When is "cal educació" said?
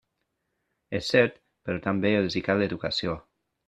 2.51-3.21